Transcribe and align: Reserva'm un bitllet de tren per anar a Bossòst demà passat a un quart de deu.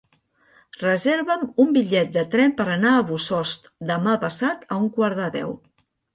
Reserva'm 0.83 1.43
un 1.63 1.69
bitllet 1.75 2.09
de 2.15 2.23
tren 2.37 2.55
per 2.63 2.67
anar 2.77 2.95
a 3.01 3.05
Bossòst 3.11 3.71
demà 3.93 4.19
passat 4.27 4.67
a 4.71 4.81
un 4.87 4.91
quart 4.99 5.23
de 5.23 5.31
deu. 5.39 5.55